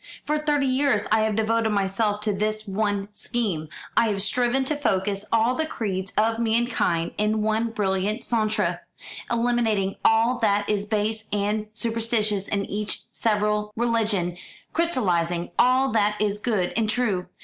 For 0.25 0.39
thirty 0.39 0.65
years 0.65 1.05
I 1.11 1.19
have 1.19 1.35
devoted 1.35 1.69
myself 1.69 2.21
to 2.21 2.33
this 2.33 2.67
one 2.67 3.09
scheme. 3.13 3.67
I 3.95 4.07
have 4.07 4.23
striven 4.23 4.63
to 4.63 4.75
focus 4.75 5.25
all 5.31 5.53
the 5.53 5.67
creeds 5.67 6.11
of 6.17 6.39
mankind 6.39 7.11
in 7.19 7.43
one 7.43 7.69
brilliant 7.69 8.23
centre 8.23 8.81
eliminating 9.29 9.97
all 10.03 10.39
that 10.39 10.67
is 10.67 10.85
base 10.87 11.25
and 11.31 11.67
superstitious 11.73 12.47
in 12.47 12.65
each 12.65 13.03
several 13.11 13.71
religion, 13.75 14.37
crystallising 14.73 15.51
all 15.59 15.91
that 15.91 16.19
is 16.19 16.39
good 16.39 16.73
and 16.75 16.89
true. 16.89 17.27